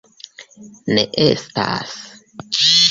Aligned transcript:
Ne 0.95 1.03
estas. 1.27 1.95